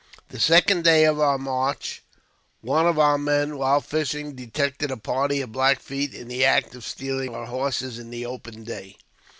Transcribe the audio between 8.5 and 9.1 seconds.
day.